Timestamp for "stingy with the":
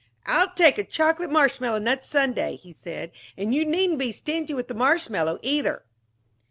4.11-4.73